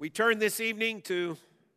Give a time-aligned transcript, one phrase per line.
[0.00, 1.36] We turn this evening to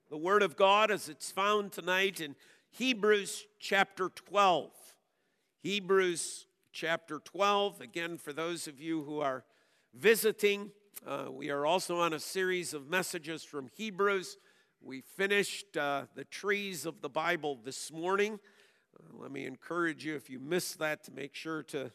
[0.09, 2.37] the Word of God as it's found tonight in
[2.69, 4.71] Hebrews chapter 12.
[5.59, 7.81] Hebrews chapter 12.
[7.81, 9.43] Again, for those of you who are
[9.93, 10.71] visiting,
[11.05, 14.37] uh, we are also on a series of messages from Hebrews.
[14.79, 18.39] We finished uh, the trees of the Bible this morning.
[18.97, 21.91] Uh, let me encourage you, if you missed that, to make sure to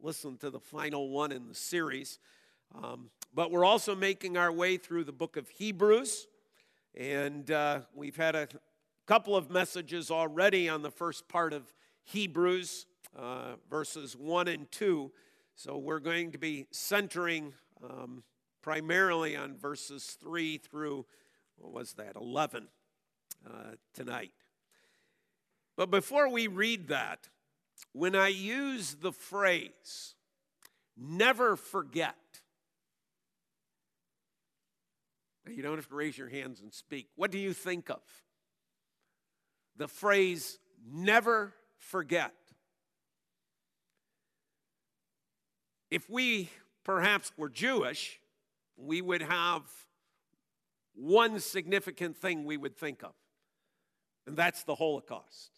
[0.00, 2.20] listen to the final one in the series.
[2.80, 6.28] Um, but we're also making our way through the book of Hebrews,
[6.94, 8.48] and uh, we've had a
[9.06, 11.72] couple of messages already on the first part of
[12.04, 12.86] Hebrews,
[13.18, 15.10] uh, verses 1 and 2.
[15.56, 18.22] So we're going to be centering um,
[18.62, 21.04] primarily on verses 3 through,
[21.56, 22.68] what was that, 11
[23.46, 23.50] uh,
[23.94, 24.32] tonight.
[25.76, 27.28] But before we read that,
[27.92, 30.14] when I use the phrase,
[30.96, 32.14] never forget,
[35.46, 37.08] you don't have to raise your hands and speak.
[37.16, 38.02] What do you think of?
[39.76, 42.32] The phrase, never forget.
[45.90, 46.50] If we
[46.84, 48.20] perhaps were Jewish,
[48.76, 49.62] we would have
[50.94, 53.14] one significant thing we would think of,
[54.26, 55.50] and that's the Holocaust.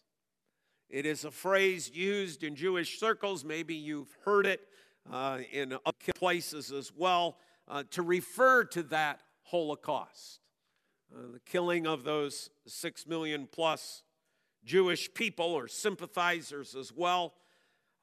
[0.89, 3.43] It is a phrase used in Jewish circles.
[3.43, 4.61] Maybe you've heard it
[5.11, 10.39] uh, in other places as well uh, to refer to that Holocaust,
[11.13, 14.03] uh, the killing of those six million plus
[14.65, 17.33] Jewish people or sympathizers as well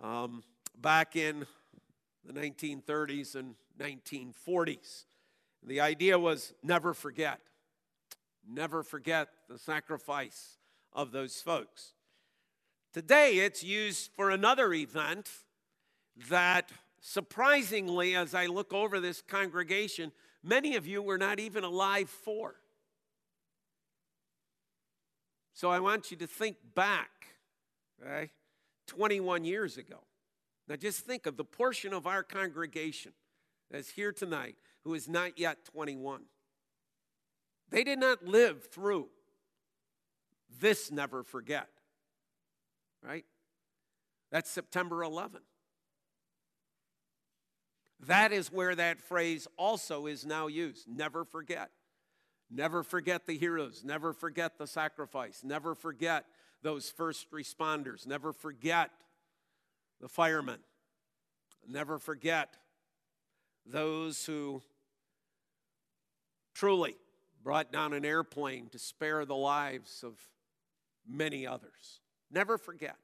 [0.03, 0.43] um,
[0.81, 1.47] back in
[2.25, 5.05] the 1930s and 1940s.
[5.63, 7.41] The idea was never forget,
[8.49, 10.59] never forget the sacrifice
[10.93, 11.93] of those folks.
[12.93, 15.29] Today, it's used for another event
[16.31, 20.13] that surprisingly, as I look over this congregation,
[20.45, 22.55] many of you were not even alive for.
[25.55, 27.11] So I want you to think back,
[28.05, 28.31] right,
[28.87, 30.01] 21 years ago.
[30.69, 33.13] Now just think of the portion of our congregation
[33.71, 36.23] that's here tonight who is not yet 21.
[37.71, 39.09] They did not live through
[40.61, 41.69] this never forget,
[43.03, 43.25] right?
[44.31, 45.41] That's September 11th.
[48.01, 50.87] That is where that phrase also is now used.
[50.89, 51.71] Never forget.
[52.51, 53.83] Never forget the heroes.
[53.85, 55.43] Never forget the sacrifice.
[55.43, 56.27] Never forget
[56.63, 58.07] those first responders.
[58.07, 58.91] Never forget
[60.01, 60.59] the firemen.
[61.67, 62.57] Never forget
[63.67, 64.63] those who
[66.55, 66.97] truly
[67.43, 70.19] brought down an airplane to spare the lives of
[71.07, 72.01] many others.
[72.31, 72.97] Never forget.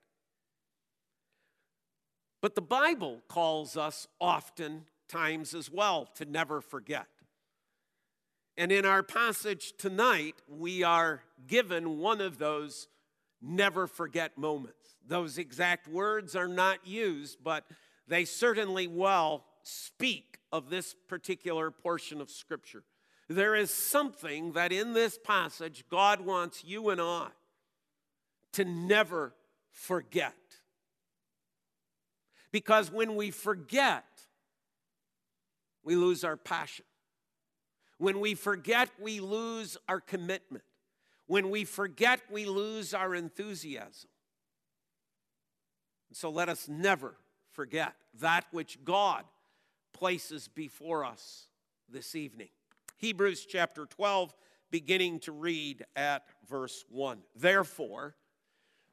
[2.41, 7.07] But the Bible calls us often times as well to never forget.
[8.57, 12.89] And in our passage tonight, we are given one of those
[13.41, 14.97] never forget moments.
[15.07, 17.65] Those exact words are not used, but
[18.07, 22.83] they certainly well speak of this particular portion of Scripture.
[23.29, 27.29] There is something that in this passage God wants you and I
[28.53, 29.35] to never
[29.71, 30.35] forget.
[32.53, 34.05] Because when we forget,
[35.85, 36.85] we lose our passion.
[37.99, 40.65] When we forget, we lose our commitment.
[41.27, 44.11] When we forget, we lose our enthusiasm.
[46.13, 47.15] So let us never
[47.53, 49.25] forget that which God
[49.93, 51.47] places before us
[51.89, 52.49] this evening.
[52.97, 54.35] Hebrews chapter 12,
[54.71, 57.19] beginning to read at verse 1.
[57.37, 58.15] Therefore,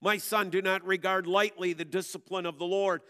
[0.00, 3.02] My son, do not regard lightly the discipline of the Lord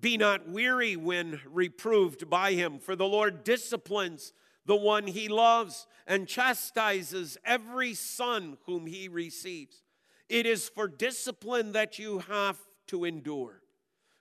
[0.00, 4.32] be not weary when reproved by him, for the Lord disciplines
[4.66, 9.82] the one he loves and chastises every son whom he receives.
[10.28, 13.62] It is for discipline that you have to endure.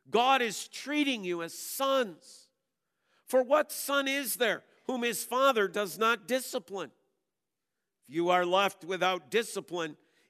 [0.10, 2.48] God is treating you as sons.
[3.26, 6.92] For what son is there whom his father does not discipline?
[8.08, 9.98] If you are left without discipline,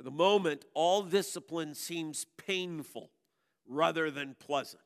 [0.00, 3.10] For the moment, all discipline seems painful
[3.68, 4.80] rather than pleasant,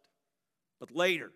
[0.80, 1.30] but later,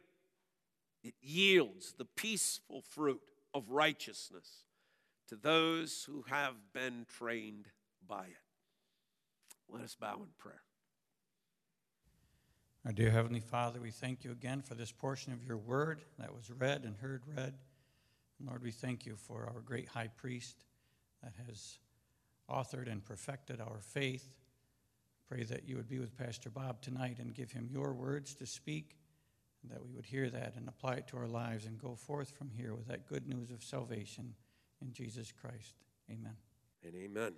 [1.05, 3.21] it yields the peaceful fruit
[3.55, 4.65] of righteousness
[5.29, 7.69] to those who have been trained
[8.05, 8.43] by it.
[9.69, 10.63] Let us bow in prayer.
[12.85, 16.35] Our dear Heavenly Father, we thank you again for this portion of your word that
[16.35, 17.55] was read and heard read.
[18.45, 20.65] Lord, we thank you for our great high priest
[21.23, 21.79] that has
[22.51, 24.37] authored and perfected our faith.
[25.29, 28.47] Pray that you would be with Pastor Bob tonight and give him your words to
[28.47, 28.97] speak,
[29.63, 32.31] and that we would hear that and apply it to our lives and go forth
[32.31, 34.35] from here with that good news of salvation
[34.81, 35.75] in Jesus Christ.
[36.11, 36.37] Amen.
[36.83, 37.35] And amen.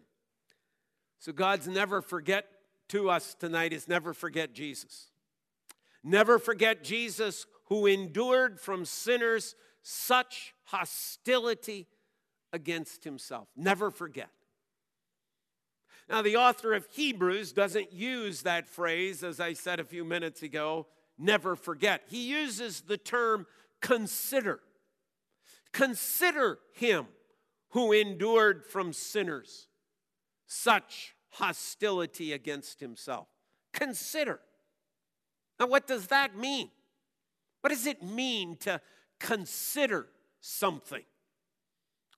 [1.18, 2.46] So God's never forget
[2.90, 5.10] to us tonight is never forget Jesus.
[6.02, 11.86] Never forget Jesus who endured from sinners such hostility
[12.52, 13.48] against himself.
[13.56, 14.30] Never forget.
[16.10, 20.42] Now, the author of Hebrews doesn't use that phrase, as I said a few minutes
[20.42, 22.02] ago, never forget.
[22.08, 23.46] He uses the term
[23.80, 24.58] consider.
[25.70, 27.06] Consider him
[27.68, 29.68] who endured from sinners
[30.48, 33.28] such hostility against himself.
[33.72, 34.40] Consider.
[35.60, 36.70] Now, what does that mean?
[37.60, 38.80] What does it mean to
[39.20, 40.08] consider
[40.40, 41.04] something?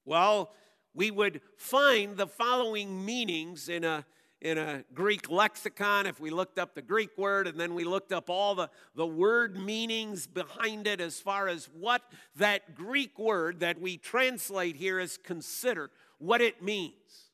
[0.06, 0.54] Well,
[0.94, 4.04] we would find the following meanings in a,
[4.40, 8.12] in a Greek lexicon if we looked up the Greek word and then we looked
[8.12, 12.02] up all the, the word meanings behind it as far as what
[12.36, 17.30] that Greek word that we translate here as consider, what it means.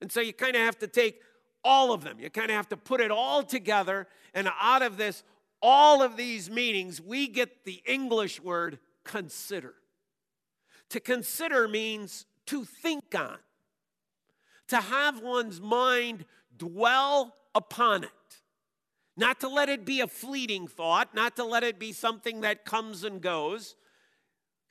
[0.00, 1.20] And so you kind of have to take
[1.64, 2.18] all of them.
[2.20, 5.24] You kind of have to put it all together, and out of this,
[5.60, 9.74] all of these meanings, we get the English word consider.
[10.90, 13.38] To consider means to think on,
[14.68, 16.24] to have one's mind
[16.56, 18.10] dwell upon it.
[19.16, 22.64] Not to let it be a fleeting thought, not to let it be something that
[22.64, 23.74] comes and goes,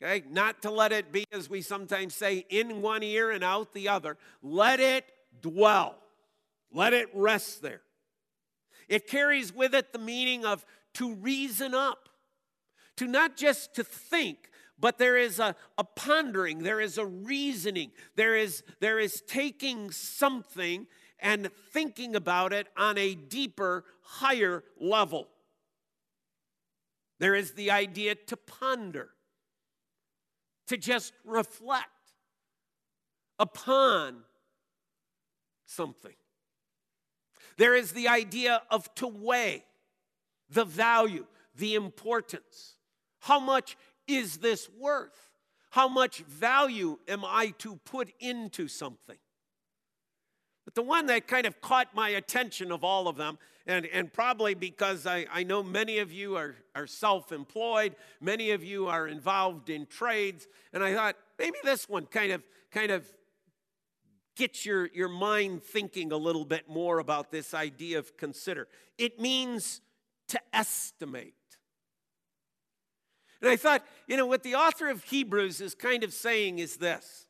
[0.02, 0.26] okay?
[0.30, 3.90] Not to let it be, as we sometimes say, in one ear and out the
[3.90, 4.18] other.
[4.42, 5.06] Let it
[5.42, 5.98] dwell,
[6.72, 7.82] let it rest there.
[8.88, 10.66] It carries with it the meaning of
[10.96, 12.10] to reason up,
[12.96, 17.92] to not just to think, but there is a, a pondering, there is a reasoning,
[18.16, 20.88] there is, there is taking something
[21.20, 25.28] and thinking about it on a deeper, higher level.
[27.20, 29.10] There is the idea to ponder,
[30.68, 31.88] to just reflect
[33.40, 34.18] upon
[35.66, 36.14] something.
[37.58, 39.64] There is the idea of to weigh
[40.50, 42.76] the value, the importance.
[43.20, 43.76] How much
[44.08, 45.32] is this worth?
[45.72, 49.18] How much value am I to put into something?
[50.66, 54.12] But the one that kind of caught my attention of all of them, and, and
[54.12, 58.88] probably because I, I know many of you are, are self employed, many of you
[58.88, 63.06] are involved in trades, and I thought maybe this one kind of, kind of
[64.36, 68.68] gets your, your mind thinking a little bit more about this idea of consider.
[68.98, 69.80] It means
[70.28, 71.37] to estimate.
[73.42, 76.78] And I thought, you know, what the author of Hebrews is kind of saying is
[76.78, 77.28] this.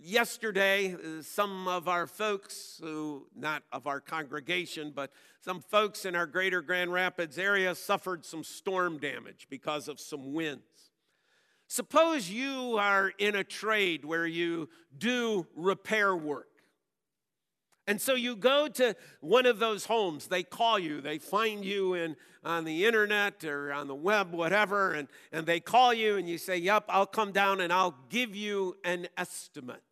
[0.00, 5.10] Yesterday, uh, some of our folks who, not of our congregation, but
[5.40, 10.32] some folks in our greater Grand Rapids area suffered some storm damage because of some
[10.32, 10.62] winds.
[11.66, 16.47] Suppose you are in a trade where you do repair work.
[17.88, 21.94] And so you go to one of those homes, they call you, they find you
[21.94, 26.28] in, on the internet or on the web, whatever, and, and they call you and
[26.28, 29.82] you say, Yep, I'll come down and I'll give you an estimate.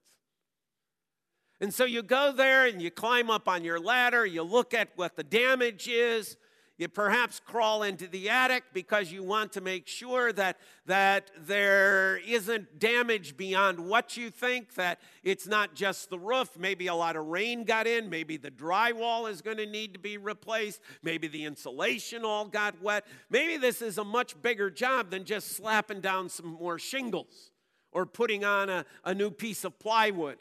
[1.58, 4.90] And so you go there and you climb up on your ladder, you look at
[4.96, 6.36] what the damage is,
[6.78, 12.18] You perhaps crawl into the attic because you want to make sure that, that there
[12.18, 16.59] isn't damage beyond what you think, that it's not just the roof.
[16.59, 18.11] Maybe a lot of rain got in.
[18.11, 20.83] Maybe the drywall is going to need to be replaced.
[21.02, 23.06] Maybe the insulation all got wet.
[23.30, 27.52] Maybe this is a much bigger job than just slapping down some more shingles
[27.90, 30.37] or putting on a, a new piece of plywood.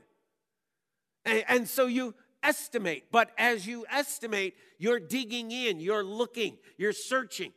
[1.23, 2.13] And, and so you,
[2.45, 3.05] estimate.
[3.11, 7.51] But as you estimate, you're digging in, you're looking, you're searching.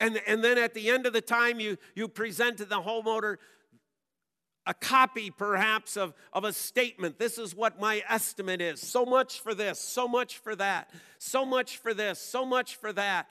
[0.00, 3.36] And, and then at the end of the time, you, you present to the homeowner
[4.66, 7.18] a copy, perhaps, of, of a statement.
[7.18, 8.80] This is what my estimate is.
[8.80, 12.92] So much for this, so much for that, so much for this, so much for
[12.94, 13.26] that.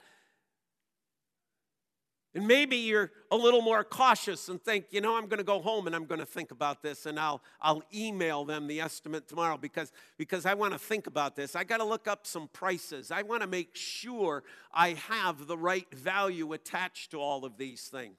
[2.34, 5.60] And maybe you're a little more cautious and think, you know, I'm going to go
[5.60, 9.28] home and I'm going to think about this and I'll, I'll email them the estimate
[9.28, 11.54] tomorrow because, because I want to think about this.
[11.54, 13.12] I got to look up some prices.
[13.12, 17.82] I want to make sure I have the right value attached to all of these
[17.82, 18.16] things.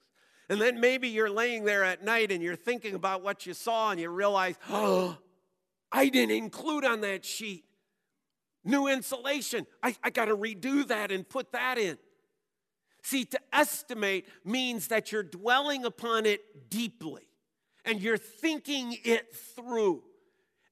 [0.48, 3.92] And then maybe you're laying there at night and you're thinking about what you saw
[3.92, 5.18] and you realize, oh,
[5.92, 7.66] I didn't include on that sheet
[8.66, 9.66] new insulation.
[9.82, 11.98] I, I got to redo that and put that in.
[13.06, 17.22] See, to estimate means that you're dwelling upon it deeply
[17.86, 20.02] and you're thinking it through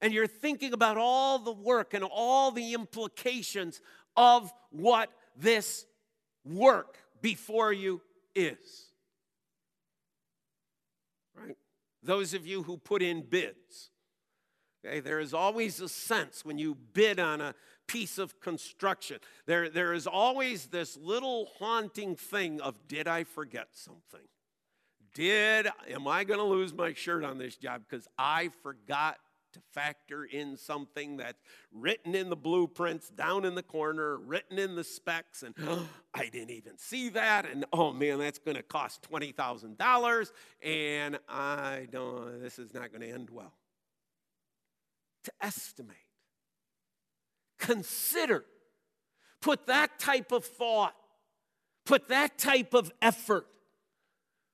[0.00, 3.80] and you're thinking about all the work and all the implications
[4.16, 5.86] of what this
[6.44, 8.02] work before you
[8.34, 8.88] is.
[11.40, 11.56] Right?
[12.02, 13.90] Those of you who put in bids,
[14.84, 17.54] okay, there is always a sense when you bid on a
[17.86, 19.18] piece of construction.
[19.46, 24.26] There, there is always this little haunting thing of, did I forget something?
[25.14, 29.18] Did, am I going to lose my shirt on this job because I forgot
[29.54, 31.40] to factor in something that's
[31.72, 36.28] written in the blueprints down in the corner, written in the specs, and oh, I
[36.28, 37.46] didn't even see that.
[37.46, 43.02] And oh man, that's going to cost $20,000, and I don't, this is not going
[43.02, 43.52] to end well.
[45.24, 46.03] To estimate
[47.58, 48.44] consider.
[49.40, 50.94] Put that type of thought,
[51.84, 53.46] put that type of effort,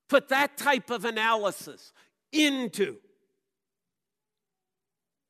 [0.09, 1.93] put that type of analysis
[2.33, 2.97] into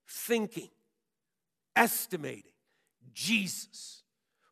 [0.09, 0.71] thinking,
[1.77, 2.53] estimating
[3.13, 4.03] Jesus,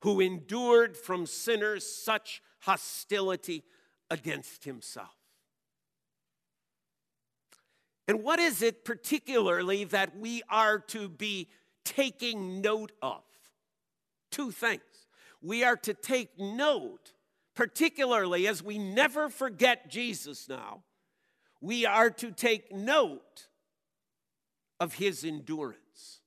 [0.00, 3.64] who endured from sinners such hostility
[4.10, 5.16] against himself.
[8.06, 11.48] And what is it particularly that we are to be
[11.84, 13.22] taking note of.
[14.30, 14.82] Two things.
[15.40, 17.12] We are to take note,
[17.54, 20.82] particularly as we never forget Jesus now,
[21.60, 23.48] we are to take note
[24.80, 26.20] of his endurance.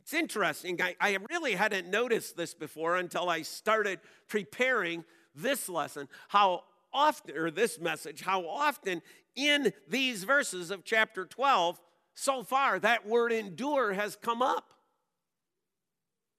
[0.00, 0.80] It's interesting.
[0.82, 5.04] I, I, really hadn't noticed this before until I started preparing
[5.36, 6.08] this lesson.
[6.28, 9.02] How often, or this message, how often
[9.36, 11.80] in these verses of chapter 12
[12.20, 14.74] so far, that word endure has come up.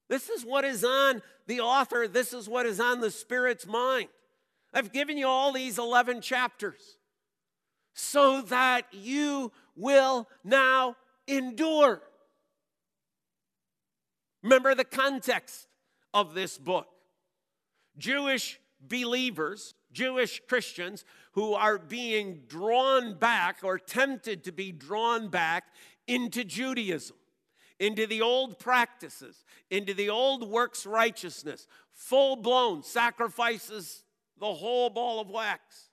[0.09, 4.07] This is what is on the author, this is what is on the Spirit's mind.
[4.73, 6.97] I've given you all these 11 chapters
[7.95, 10.97] so that you will now
[11.27, 12.01] endure.
[14.43, 15.67] Remember the context
[16.13, 16.87] of this book.
[17.97, 25.65] Jewish believers, Jewish Christians who are being drawn back or tempted to be drawn back
[26.07, 27.15] into Judaism,
[27.79, 34.03] into the old practices, into the old works righteousness, full blown sacrifices,
[34.39, 35.89] the whole ball of wax.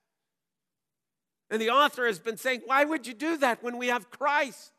[1.50, 4.72] And the author has been saying, Why would you do that when we have Christ?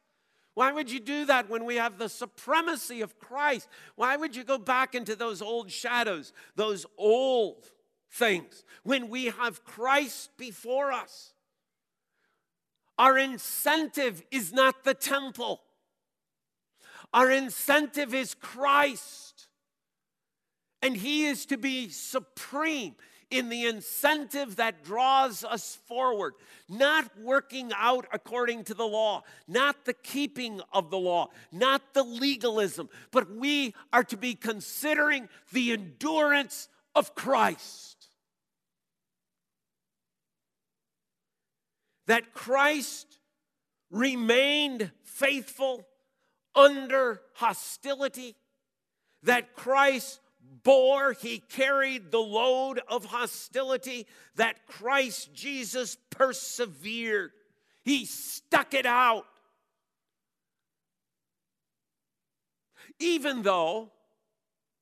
[0.55, 3.69] Why would you do that when we have the supremacy of Christ?
[3.95, 7.65] Why would you go back into those old shadows, those old
[8.11, 11.33] things when we have Christ before us.
[12.97, 15.61] Our incentive is not the temple,
[17.13, 19.47] our incentive is Christ.
[20.81, 22.95] And He is to be supreme
[23.29, 26.33] in the incentive that draws us forward,
[26.67, 32.03] not working out according to the law, not the keeping of the law, not the
[32.03, 37.98] legalism, but we are to be considering the endurance of Christ.
[42.09, 43.19] That Christ
[43.91, 45.85] remained faithful
[46.55, 48.35] under hostility,
[49.21, 50.19] that Christ
[50.63, 57.29] bore, he carried the load of hostility, that Christ Jesus persevered.
[57.83, 59.25] He stuck it out.
[62.99, 63.91] Even though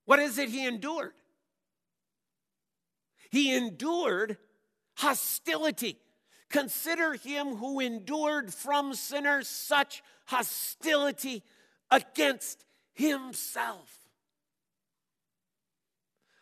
[0.05, 1.11] What is it he endured?
[3.29, 4.37] He endured
[4.95, 5.99] hostility.
[6.49, 11.43] Consider him who endured from sinners such hostility
[11.91, 13.99] against himself.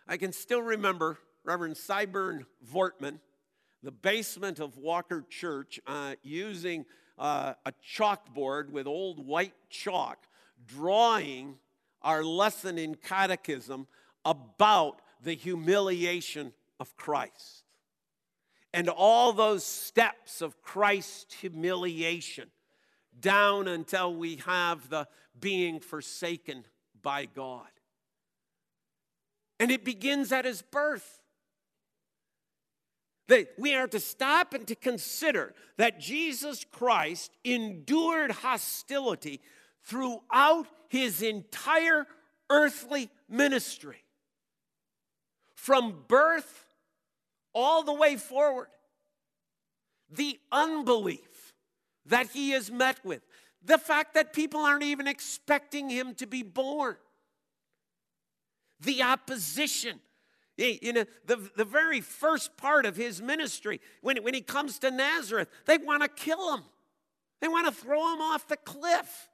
[0.08, 3.20] I can still remember Reverend Cyburn Vortman,
[3.82, 6.86] the basement of Walker Church, uh, using
[7.18, 10.28] uh, a chalkboard with old white chalk,
[10.68, 11.58] drawing
[12.02, 13.88] our lesson in catechism
[14.24, 17.65] about the humiliation of Christ.
[18.76, 22.50] And all those steps of Christ's humiliation
[23.18, 25.08] down until we have the
[25.40, 26.66] being forsaken
[27.02, 27.70] by God.
[29.62, 31.22] And it begins at his birth.
[33.30, 39.40] That we are to stop and to consider that Jesus Christ endured hostility
[39.86, 42.08] throughout his entire
[42.50, 44.04] earthly ministry.
[45.56, 46.65] From birth
[47.56, 48.68] all the way forward.
[50.12, 51.54] The unbelief
[52.06, 53.22] that he is met with,
[53.64, 56.98] the fact that people aren't even expecting him to be born,
[58.82, 60.00] the opposition.
[60.58, 64.92] You know, the, the very first part of his ministry, when, when he comes to
[64.92, 66.64] Nazareth, they want to kill him.
[67.42, 69.30] They want to throw him off the cliff.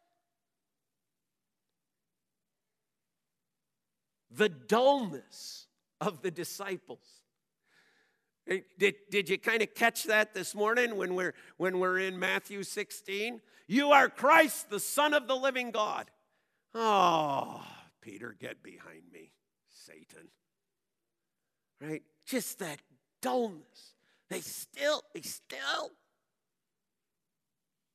[4.31, 5.67] The dullness
[5.99, 7.20] of the disciples.
[8.77, 12.63] Did, did you kind of catch that this morning when we're, when we're in Matthew
[12.63, 13.41] 16?
[13.67, 16.09] You are Christ, the Son of the living God.
[16.73, 17.63] Oh,
[18.01, 19.31] Peter, get behind me,
[19.85, 20.29] Satan.
[21.79, 22.03] Right?
[22.25, 22.79] Just that
[23.21, 23.95] dullness.
[24.29, 25.91] They still, they still.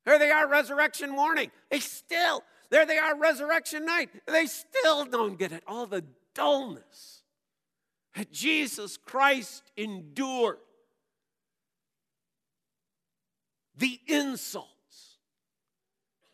[0.04, 1.50] There they are, resurrection morning.
[1.70, 4.10] They still, there they are, resurrection night.
[4.26, 5.64] They still don't get it.
[5.66, 7.15] All the dullness
[8.24, 10.58] Jesus Christ endured
[13.76, 15.18] the insults,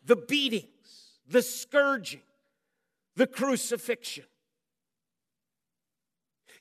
[0.05, 0.69] the beatings,
[1.27, 2.21] the scourging,
[3.15, 4.25] the crucifixion.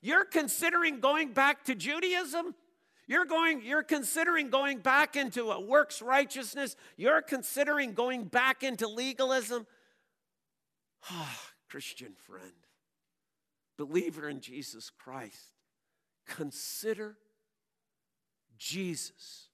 [0.00, 2.54] You're considering going back to Judaism?
[3.06, 6.76] You're going you're considering going back into a works righteousness?
[6.96, 9.66] You're considering going back into legalism?
[11.10, 12.52] Ah, Christian friend
[13.86, 15.52] believer in Jesus Christ,
[16.26, 17.16] consider
[18.56, 19.48] Jesus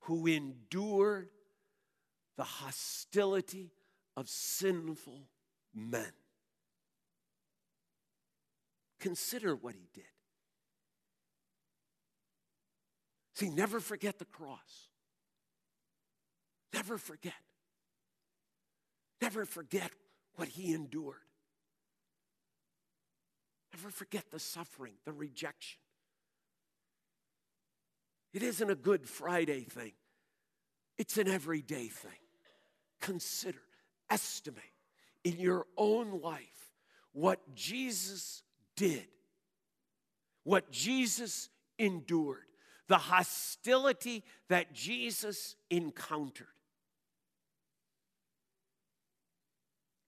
[0.00, 1.28] who endured
[2.36, 3.72] the hostility
[4.16, 5.28] of sinful
[5.74, 6.12] men.
[9.00, 10.04] Consider what he did.
[13.34, 14.88] See, never forget the cross.
[16.72, 17.34] Never forget.
[19.20, 19.90] Never forget
[20.36, 21.27] what he endured.
[23.74, 25.78] Never forget the suffering, the rejection.
[28.32, 29.92] It isn't a Good Friday thing,
[30.96, 32.12] it's an everyday thing.
[33.00, 33.62] Consider,
[34.10, 34.62] estimate
[35.24, 36.72] in your own life
[37.12, 38.42] what Jesus
[38.76, 39.06] did,
[40.44, 42.44] what Jesus endured,
[42.88, 46.46] the hostility that Jesus encountered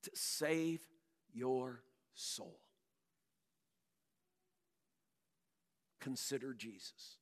[0.03, 0.81] to save
[1.33, 1.83] your
[2.15, 2.59] soul.
[6.01, 7.17] Consider Jesus.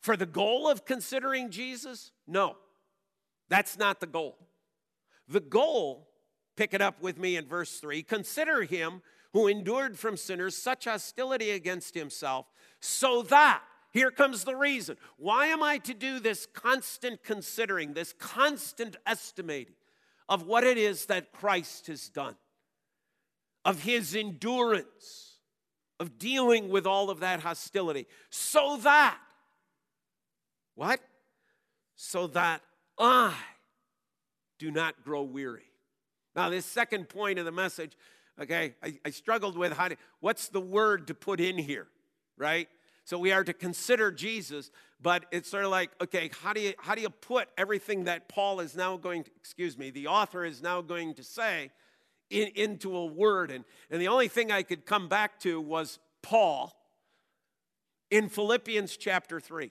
[0.00, 2.12] For the goal of considering Jesus?
[2.26, 2.56] No,
[3.48, 4.36] that's not the goal.
[5.28, 6.08] The goal,
[6.56, 9.02] pick it up with me in verse 3 consider him
[9.32, 12.46] who endured from sinners such hostility against himself,
[12.80, 14.96] so that, here comes the reason.
[15.16, 19.74] Why am I to do this constant considering, this constant estimating
[20.28, 22.36] of what it is that Christ has done?
[23.66, 25.38] Of his endurance,
[25.98, 29.18] of dealing with all of that hostility, so that,
[30.76, 31.00] what?
[31.96, 32.62] So that
[32.96, 33.34] I
[34.58, 35.64] do not grow weary.
[36.36, 37.96] Now, this second point of the message,
[38.40, 41.88] okay, I, I struggled with how to, what's the word to put in here,
[42.38, 42.68] right?
[43.04, 44.70] So we are to consider Jesus,
[45.02, 48.28] but it's sort of like, okay, how do you how do you put everything that
[48.28, 51.70] Paul is now going to, excuse me, the author is now going to say
[52.30, 53.50] in, into a word.
[53.50, 56.72] And, and the only thing I could come back to was Paul
[58.10, 59.70] in Philippians chapter 3.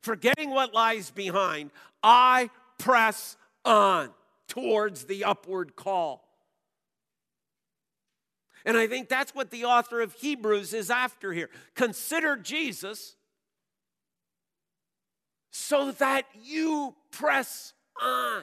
[0.00, 1.70] Forgetting what lies behind,
[2.02, 4.10] I press on
[4.46, 6.24] towards the upward call.
[8.64, 11.48] And I think that's what the author of Hebrews is after here.
[11.74, 13.16] Consider Jesus
[15.50, 18.42] so that you press on.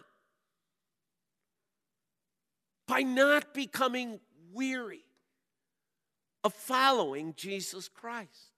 [2.88, 4.20] By not becoming
[4.54, 5.04] weary
[6.44, 8.52] of following Jesus Christ.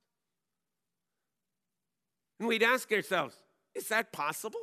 [2.40, 3.36] And we'd ask ourselves,
[3.74, 4.60] is that possible?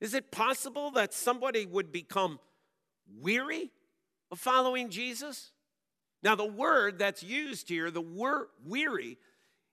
[0.00, 2.38] Is it possible that somebody would become
[3.20, 3.70] weary
[4.30, 5.52] of following Jesus?
[6.22, 9.18] Now, the word that's used here, the word weary,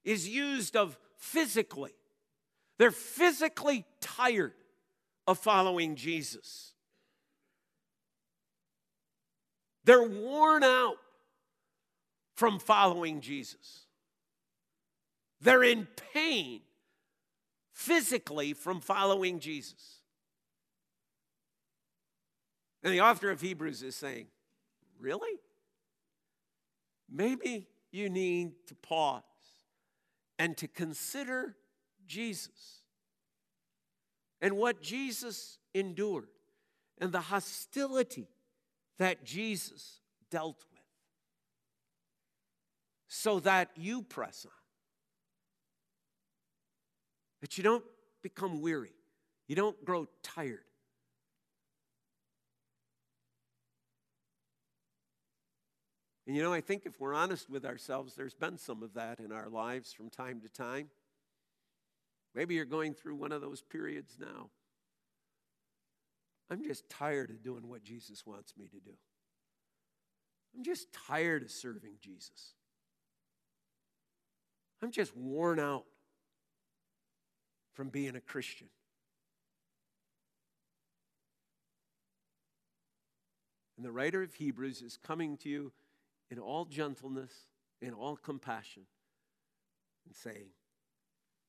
[0.04, 1.94] is used of physically.
[2.78, 4.54] They're physically tired
[5.28, 6.75] of following Jesus.
[9.86, 10.98] They're worn out
[12.36, 13.86] from following Jesus.
[15.40, 16.62] They're in pain
[17.72, 20.00] physically from following Jesus.
[22.84, 24.28] And the author of Hebrews is saying,
[25.00, 25.40] Really?
[27.12, 29.22] Maybe you need to pause
[30.40, 31.56] and to consider
[32.08, 32.82] Jesus
[34.42, 36.28] and what Jesus endured
[37.00, 38.28] and the hostility
[39.00, 40.00] that Jesus
[40.32, 40.82] dealt with
[43.08, 44.52] so that you press on.
[47.42, 47.84] That you don't
[48.22, 48.94] become weary,
[49.48, 50.60] you don't grow tired.
[56.28, 59.20] And you know, I think if we're honest with ourselves, there's been some of that
[59.20, 60.90] in our lives from time to time.
[62.34, 64.50] Maybe you're going through one of those periods now.
[66.50, 68.92] I'm just tired of doing what Jesus wants me to do.
[70.56, 72.54] I'm just tired of serving Jesus.
[74.82, 75.86] I'm just worn out
[77.74, 78.68] from being a Christian.
[83.78, 85.72] And the writer of Hebrews is coming to you
[86.30, 87.34] in all gentleness,
[87.82, 88.84] in all compassion,
[90.06, 90.50] and saying,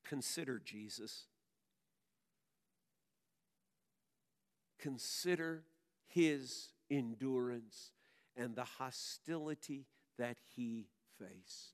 [0.03, 1.25] Consider Jesus.
[4.79, 5.63] Consider
[6.07, 7.91] his endurance
[8.35, 9.85] and the hostility
[10.17, 10.87] that he
[11.19, 11.73] faced.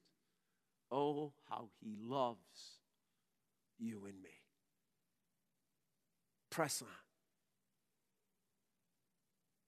[0.92, 2.80] Oh, how he loves
[3.80, 4.30] you and me.
[6.50, 6.88] Press on.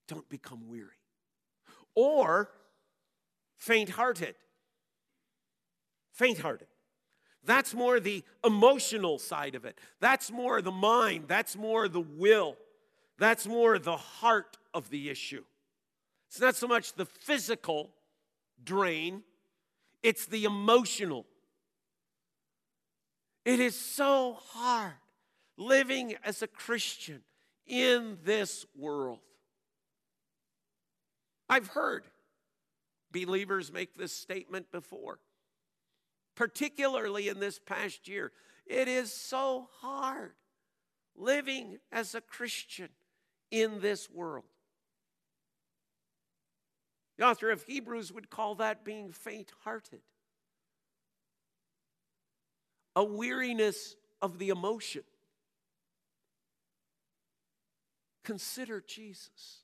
[0.07, 0.89] Don't become weary.
[1.95, 2.51] Or
[3.57, 4.35] faint hearted.
[6.11, 6.67] Faint hearted.
[7.43, 9.79] That's more the emotional side of it.
[9.99, 11.25] That's more the mind.
[11.27, 12.55] That's more the will.
[13.17, 15.43] That's more the heart of the issue.
[16.27, 17.91] It's not so much the physical
[18.63, 19.23] drain,
[20.03, 21.25] it's the emotional.
[23.45, 24.95] It is so hard
[25.55, 27.21] living as a Christian
[27.67, 29.19] in this world.
[31.47, 32.05] I've heard
[33.11, 35.19] believers make this statement before,
[36.35, 38.31] particularly in this past year.
[38.65, 40.33] It is so hard
[41.15, 42.89] living as a Christian
[43.61, 44.43] in this world.
[47.17, 50.01] The author of Hebrews would call that being faint hearted,
[52.95, 55.03] a weariness of the emotion.
[58.25, 59.61] Consider Jesus.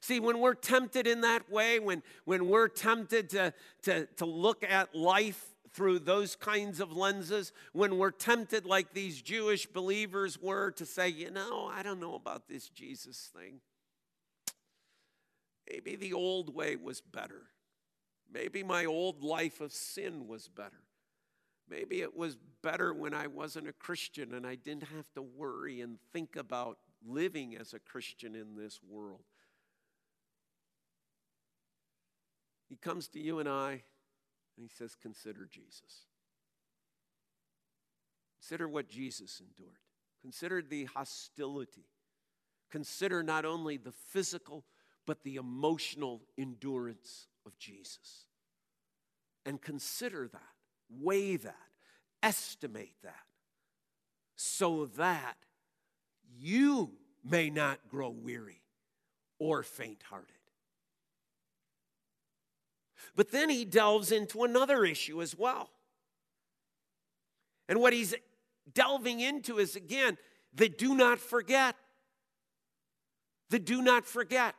[0.00, 4.62] See, when we're tempted in that way, when, when we're tempted to, to, to look
[4.62, 10.70] at life through those kinds of lenses, when we're tempted, like these Jewish believers were,
[10.72, 13.60] to say, you know, I don't know about this Jesus thing.
[15.68, 17.42] Maybe the old way was better.
[18.32, 20.82] Maybe my old life of sin was better.
[21.68, 25.80] Maybe it was better when I wasn't a Christian and I didn't have to worry
[25.80, 29.24] and think about living as a Christian in this world.
[32.68, 33.82] He comes to you and I
[34.56, 36.06] and he says, Consider Jesus.
[38.40, 39.78] Consider what Jesus endured.
[40.20, 41.86] Consider the hostility.
[42.70, 44.64] Consider not only the physical,
[45.06, 48.26] but the emotional endurance of Jesus.
[49.46, 50.40] And consider that,
[50.90, 51.56] weigh that,
[52.22, 53.24] estimate that,
[54.36, 55.36] so that
[56.38, 56.90] you
[57.24, 58.62] may not grow weary
[59.38, 60.33] or faint hearted.
[63.16, 65.70] But then he delves into another issue as well.
[67.68, 68.14] And what he's
[68.72, 70.18] delving into is again
[70.54, 71.76] the do not forget.
[73.50, 74.54] The do not forget.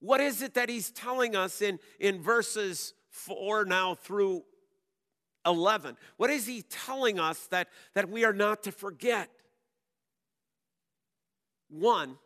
[0.00, 4.44] What is it that he's telling us in, in verses 4 now through
[5.44, 5.96] 11?
[6.16, 9.28] What is he telling us that, that we are not to forget?
[11.68, 12.16] One,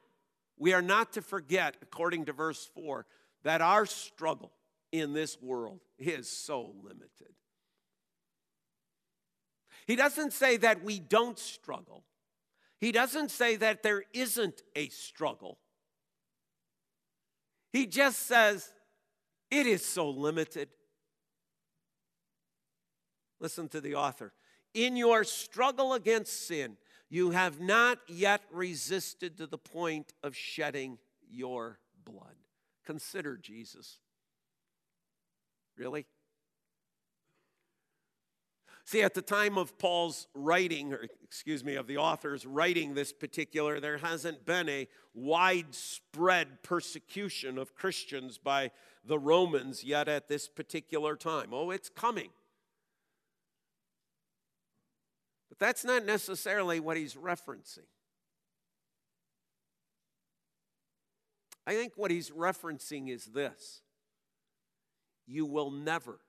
[0.57, 3.07] we are not to forget, according to verse 4,
[3.43, 4.53] that our struggle
[4.95, 7.35] in this world is so limited.
[9.89, 12.05] He doesn't say that we don't struggle.
[12.79, 15.59] He doesn't say that there isn't a struggle.
[17.73, 18.73] He just says,
[19.51, 20.69] it is so limited.
[23.41, 24.33] Listen to the author.
[24.75, 26.77] In your struggle against sin,
[27.11, 32.37] you have not yet resisted to the point of shedding your blood.
[32.87, 33.99] Consider Jesus.
[35.77, 36.07] Really?
[38.87, 43.13] See, at the time of Paul's writing, or excuse me, of the author's writing this
[43.13, 48.71] particular, there hasn't been a widespread persecution of Christians by
[49.05, 51.49] the Romans yet at this particular time.
[51.53, 52.29] Oh, it's coming.
[55.49, 57.87] But that's not necessarily what he's referencing.
[61.67, 63.81] I think what he's referencing is this
[65.27, 66.21] you will never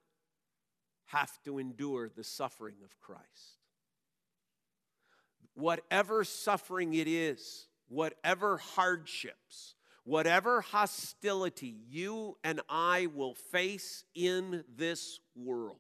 [1.06, 3.60] have to endure the suffering of Christ.
[5.54, 15.20] Whatever suffering it is, whatever hardships, whatever hostility you and I will face in this
[15.36, 15.78] world.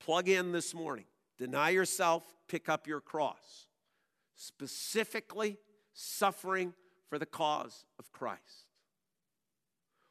[0.00, 1.04] Plug in this morning.
[1.38, 3.68] Deny yourself, pick up your cross.
[4.34, 5.58] Specifically,
[5.92, 6.72] suffering
[7.10, 8.66] for the cause of Christ.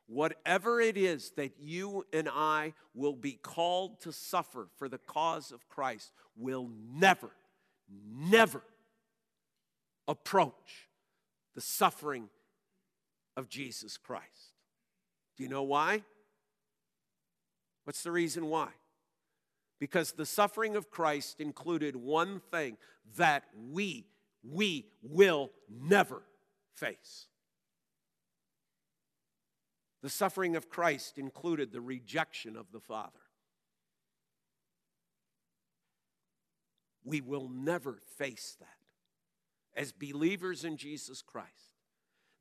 [0.05, 5.51] Whatever it is that you and I will be called to suffer for the cause
[5.51, 7.31] of Christ will never,
[8.11, 8.61] never
[10.07, 10.89] approach
[11.55, 12.29] the suffering
[13.37, 14.53] of Jesus Christ.
[15.37, 16.03] Do you know why?
[17.85, 18.69] What's the reason why?
[19.79, 22.77] Because the suffering of Christ included one thing
[23.15, 24.07] that we,
[24.43, 26.23] we will never
[26.79, 27.27] face.
[30.01, 33.19] The suffering of Christ included the rejection of the Father.
[37.03, 38.67] We will never face that.
[39.75, 41.49] As believers in Jesus Christ,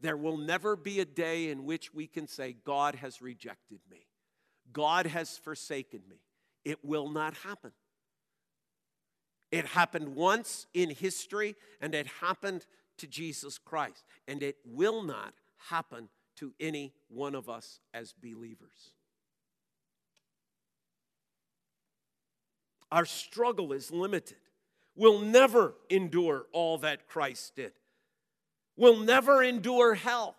[0.01, 4.07] there will never be a day in which we can say, God has rejected me,
[4.73, 6.21] God has forsaken me.
[6.65, 7.73] It will not happen.
[9.51, 12.67] It happened once in history, and it happened
[12.99, 15.35] to Jesus Christ, and it will not
[15.69, 18.93] happen to any one of us as believers.
[22.91, 24.39] Our struggle is limited.
[24.95, 27.73] We'll never endure all that Christ did.
[28.77, 30.37] We'll never endure hell.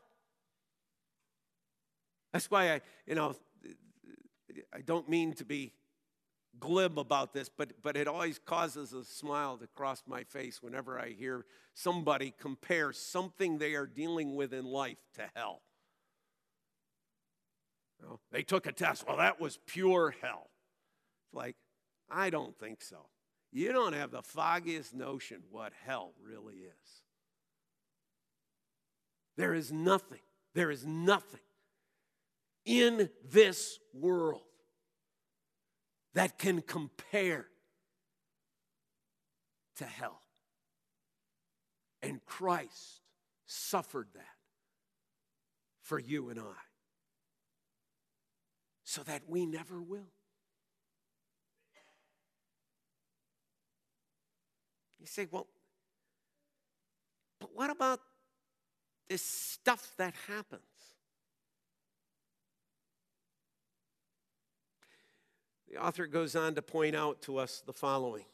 [2.34, 3.36] That's why I, you know,
[4.74, 5.74] I don't mean to be
[6.60, 11.00] glib about this, but, but it always causes a smile to cross my face whenever
[11.00, 15.62] I hear somebody compare something they are dealing with in life to hell.
[18.00, 19.06] You know, they took a test.
[19.08, 20.50] Well, that was pure hell.
[21.26, 21.56] It's like,
[22.10, 23.08] I don't think so.
[23.52, 27.04] You don't have the foggiest notion what hell really is.
[29.38, 30.20] There is nothing,
[30.54, 31.40] there is nothing
[32.66, 34.49] in this world
[36.14, 37.46] that can compare
[39.78, 40.22] to hell.
[42.02, 43.02] And Christ
[43.46, 44.24] suffered that
[45.82, 46.62] for you and I
[48.84, 50.12] so that we never will.
[55.00, 55.48] You say, well,
[57.40, 58.00] but what about
[59.08, 60.62] this stuff that happens?
[65.70, 68.26] The author goes on to point out to us the following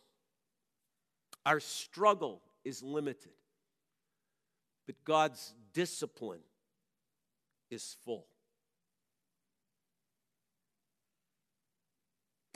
[1.45, 3.33] Our struggle is limited,
[4.85, 6.41] but God's discipline
[7.69, 8.27] is full.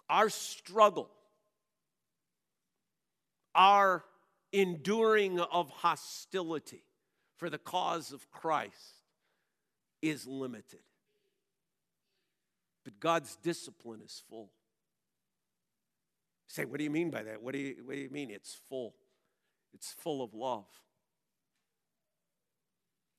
[0.09, 1.09] our struggle,
[3.53, 4.03] our
[4.51, 6.83] enduring of hostility
[7.37, 9.03] for the cause of Christ
[10.01, 10.79] is limited.
[12.83, 14.49] But God's discipline is full.
[16.49, 17.43] Say, what do you mean by that?
[17.43, 18.95] What do you, what do you mean it's full?
[19.73, 20.65] It's full of love.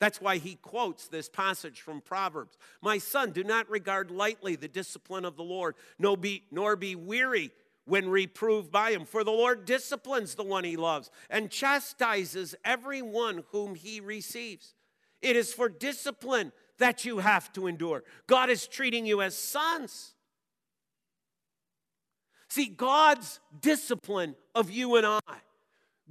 [0.00, 4.66] That's why he quotes this passage from Proverbs My son, do not regard lightly the
[4.66, 7.52] discipline of the Lord, nor be, nor be weary
[7.84, 9.04] when reproved by him.
[9.04, 14.74] For the Lord disciplines the one he loves and chastises every one whom he receives.
[15.22, 18.02] It is for discipline that you have to endure.
[18.26, 20.14] God is treating you as sons.
[22.50, 25.20] See, God's discipline of you and I,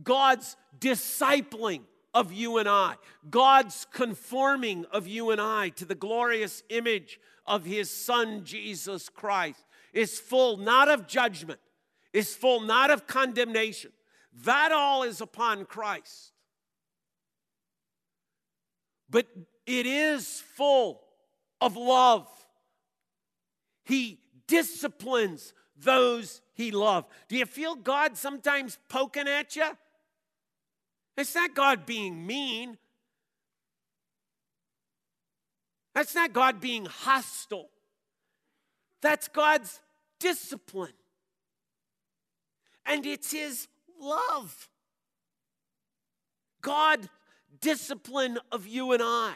[0.03, 1.81] God's discipling
[2.13, 2.95] of you and I,
[3.29, 9.65] God's conforming of you and I to the glorious image of his Son, Jesus Christ,
[9.93, 11.59] is full not of judgment,
[12.13, 13.91] is full not of condemnation.
[14.45, 16.31] That all is upon Christ.
[19.09, 19.25] but
[19.65, 21.01] it is full
[21.61, 22.27] of love.
[23.85, 27.07] He disciplines those he loves.
[27.27, 29.69] Do you feel God sometimes poking at you?
[31.17, 32.77] It's not God being mean.
[35.93, 37.69] That's not God being hostile.
[39.01, 39.79] That's God's
[40.19, 40.93] discipline.
[42.85, 43.67] And it's His
[43.99, 44.69] love.
[46.61, 47.09] God
[47.61, 49.33] discipline of you and I.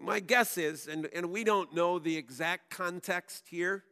[0.00, 3.84] My guess is, and, and we don't know the exact context here,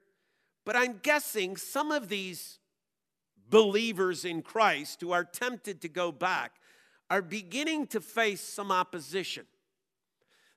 [0.65, 2.59] but I'm guessing some of these
[3.49, 6.53] believers in Christ who are tempted to go back
[7.11, 9.47] are beginning to face some opposition.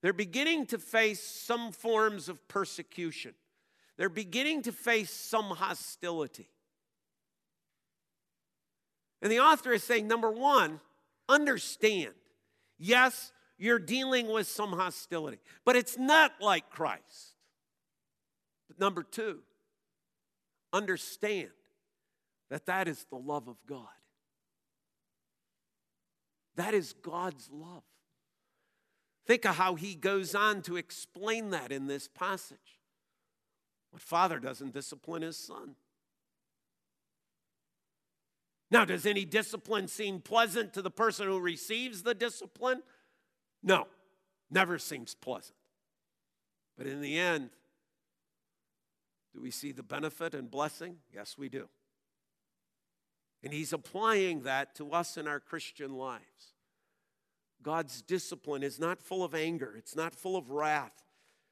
[0.02, 3.34] They're beginning to face some forms of persecution.
[3.98, 6.50] They're beginning to face some hostility.
[9.22, 10.80] And the author is saying number one,
[11.28, 12.14] understand.
[12.78, 17.36] Yes, you're dealing with some hostility, but it's not like Christ.
[18.67, 19.39] But number two,
[20.72, 21.50] understand
[22.50, 23.86] that that is the love of God.
[26.56, 27.84] That is God's love.
[29.28, 32.80] Think of how he goes on to explain that in this passage.
[33.91, 35.76] What father doesn't discipline his son?
[38.72, 42.84] Now, does any discipline seem pleasant to the person who receives the discipline?
[43.62, 43.88] No,
[44.50, 45.56] never seems pleasant.
[46.78, 47.50] But in the end,
[49.34, 50.98] do we see the benefit and blessing?
[51.13, 51.67] Yes, we do.
[53.43, 56.54] And he's applying that to us in our Christian lives.
[57.62, 61.04] God's discipline is not full of anger, it's not full of wrath,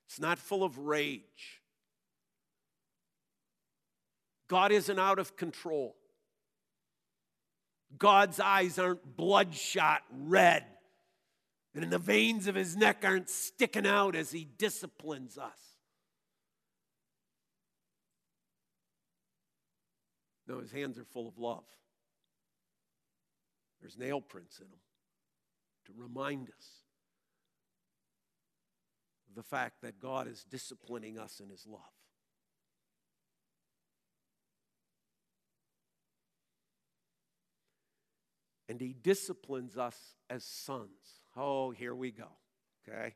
[0.07, 1.61] it's not full of rage.
[4.47, 5.95] God isn't out of control.
[7.97, 10.63] God's eyes aren't bloodshot red,
[11.83, 15.59] and the veins of his neck aren't sticking out as he disciplines us.
[20.47, 21.65] No, his hands are full of love.
[23.81, 24.79] There's nail prints in them
[25.85, 26.67] to remind us
[29.29, 31.81] of the fact that God is disciplining us in his love.
[38.69, 41.21] and he disciplines us as sons.
[41.37, 42.27] Oh, here we go.
[42.87, 43.15] Okay.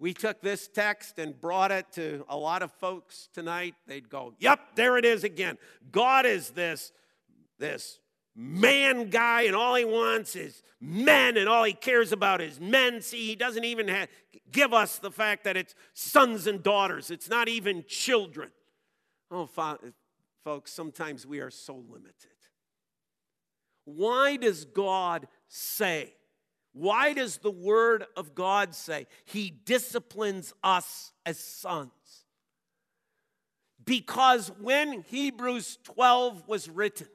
[0.00, 3.74] We took this text and brought it to a lot of folks tonight.
[3.86, 5.58] They'd go, "Yep, there it is again.
[5.90, 6.92] God is this
[7.58, 8.00] this
[8.34, 13.00] man guy and all he wants is men and all he cares about is men.
[13.02, 14.08] See, he doesn't even have,
[14.52, 17.10] give us the fact that it's sons and daughters.
[17.10, 18.52] It's not even children."
[19.30, 19.48] Oh,
[20.44, 22.30] folks, sometimes we are so limited.
[23.84, 26.14] Why does God say?
[26.78, 31.90] Why does the Word of God say He disciplines us as sons?
[33.84, 37.08] Because when Hebrews 12 was written,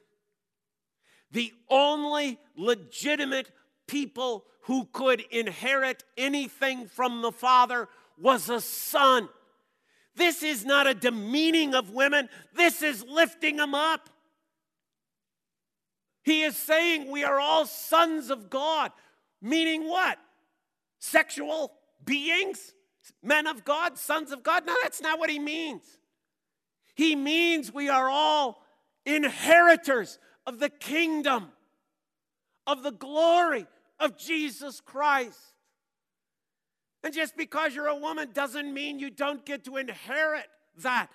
[1.30, 3.50] the only legitimate
[3.86, 9.30] people who could inherit anything from the Father was a son.
[10.14, 14.10] This is not a demeaning of women, this is lifting them up.
[16.22, 18.92] He is saying we are all sons of God,
[19.44, 20.18] meaning what?
[20.98, 21.72] Sexual
[22.04, 22.72] beings?
[23.22, 24.66] Men of God, sons of God?
[24.66, 25.82] No, that's not what he means.
[26.94, 28.62] He means we are all
[29.04, 31.48] inheritors of the kingdom,
[32.66, 33.66] of the glory
[34.00, 35.38] of Jesus Christ.
[37.02, 40.46] And just because you're a woman doesn't mean you don't get to inherit
[40.78, 41.08] that.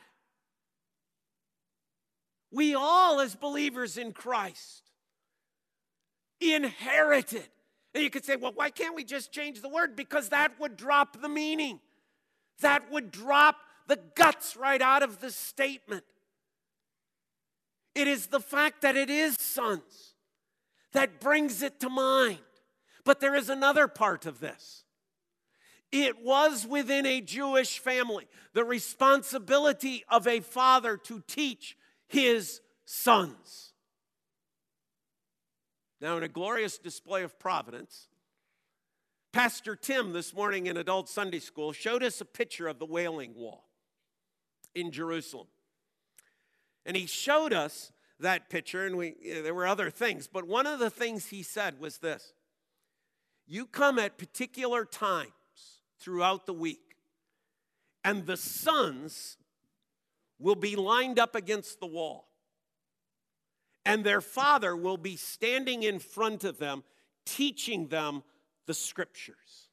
[2.51, 4.83] We all, as believers in Christ,
[6.39, 7.47] inherited.
[7.93, 9.95] And you could say, well, why can't we just change the word?
[9.95, 11.79] Because that would drop the meaning.
[12.61, 16.03] That would drop the guts right out of the statement.
[17.95, 20.13] It is the fact that it is sons
[20.93, 22.39] that brings it to mind.
[23.03, 24.83] But there is another part of this.
[25.91, 31.75] It was within a Jewish family the responsibility of a father to teach
[32.07, 33.68] his sons.
[36.01, 38.07] Now, in a glorious display of providence,
[39.33, 43.35] Pastor Tim this morning in adult Sunday school showed us a picture of the Wailing
[43.35, 43.65] Wall
[44.73, 45.47] in Jerusalem.
[46.85, 47.91] And he showed us
[48.21, 51.43] that picture, and we, eh, there were other things, but one of the things he
[51.43, 52.33] said was this
[53.45, 55.31] You come at particular times
[55.99, 56.95] throughout the week,
[58.05, 59.37] and the sons
[60.39, 62.28] will be lined up against the wall
[63.85, 66.83] and their father will be standing in front of them,
[67.25, 68.23] teaching them
[68.65, 69.69] the scriptures.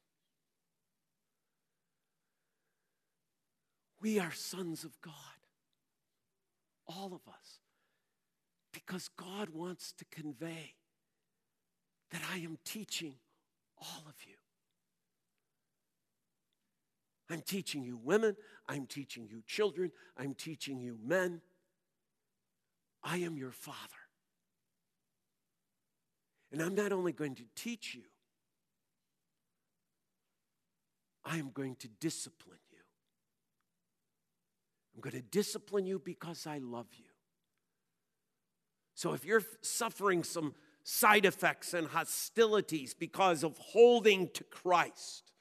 [4.01, 5.13] We are sons of God,
[6.87, 7.59] all of us,
[8.71, 10.75] because God wants to convey
[12.11, 13.15] that I am teaching
[13.81, 14.35] all of you.
[17.29, 18.37] I'm teaching you women,
[18.69, 21.41] I'm teaching you children, I'm teaching you men.
[23.03, 23.77] I am your father.
[26.51, 28.03] And I'm not only going to teach you,
[31.25, 32.77] I am going to discipline you.
[34.95, 37.05] I'm going to discipline you because I love you.
[38.95, 45.31] So if you're suffering some side effects and hostilities because of holding to Christ,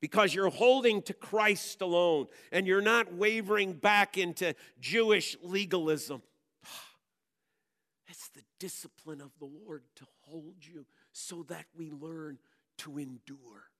[0.00, 6.22] because you're holding to Christ alone and you're not wavering back into Jewish legalism.
[8.58, 12.38] Discipline of the Lord to hold you so that we learn
[12.78, 13.70] to endure,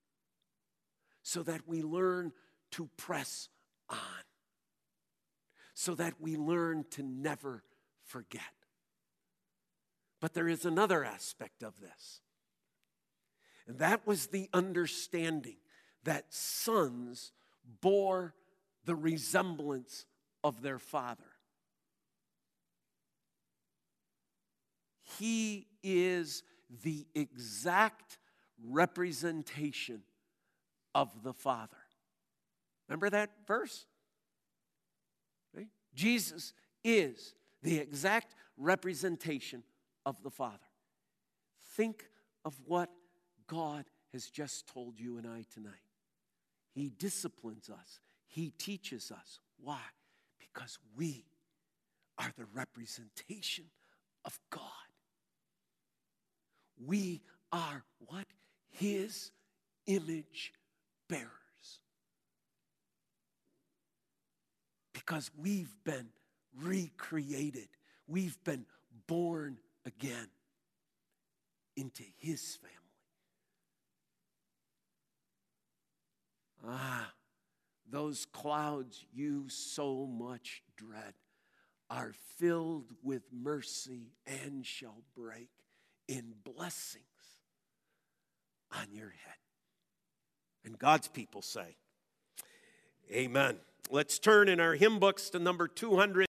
[1.23, 2.33] so that we learn
[2.73, 3.49] to press
[3.89, 3.99] on,
[5.75, 7.63] so that we learn to never
[8.05, 8.43] forget.
[10.21, 12.21] But there is another aspect of this,
[13.67, 15.57] and that was the understanding
[16.05, 17.33] that sons
[17.81, 18.35] bore
[18.85, 20.07] the resemblance
[20.45, 21.36] of their father.
[25.19, 26.43] He is
[26.83, 28.19] the exact
[28.65, 30.03] representation
[30.95, 31.77] of the Father.
[32.89, 33.87] Remember that verse?
[35.55, 35.69] Right?
[35.95, 36.53] Jesus
[36.85, 39.63] is the exact representation
[40.05, 40.59] of the Father.
[41.77, 42.09] Think
[42.45, 42.91] of what
[43.47, 45.73] God has just told you and I tonight.
[46.73, 49.41] He disciplines us, He teaches us.
[49.59, 49.81] Why?
[50.39, 51.25] Because we
[52.19, 53.67] are the representation
[54.25, 54.63] of God.
[56.85, 57.23] We
[57.53, 58.27] are what?
[58.71, 59.31] His
[59.87, 60.53] image
[61.09, 61.31] bearers.
[64.93, 66.09] Because we've been
[66.61, 67.69] recreated,
[68.07, 68.67] we've been
[69.07, 70.29] born again
[71.77, 72.75] into His family.
[76.69, 77.13] Ah,
[77.89, 81.15] those clouds you so much dread
[81.89, 85.51] are filled with mercy and shall break
[86.09, 87.05] in blessings
[88.73, 89.37] on your head.
[90.65, 91.77] And God's people say,
[93.13, 93.59] Amen.
[93.89, 96.26] Let's turn in our hymn books to number 200.